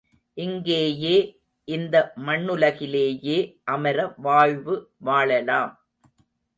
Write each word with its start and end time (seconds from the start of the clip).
இங்கேயே 0.37 1.17
இந்த 1.67 1.95
மண்ணுலகிலேயே 2.25 3.37
அமர 3.65 4.07
வாழ்வு 4.17 4.75
வாழலாம். 4.97 5.71